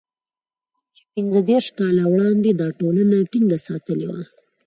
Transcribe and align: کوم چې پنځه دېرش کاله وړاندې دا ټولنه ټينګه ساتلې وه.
کوم 0.73 0.85
چې 0.95 1.01
پنځه 1.13 1.39
دېرش 1.49 1.67
کاله 1.79 2.03
وړاندې 2.07 2.49
دا 2.53 2.67
ټولنه 2.79 3.15
ټينګه 3.31 3.57
ساتلې 3.67 4.07
وه. 4.11 4.21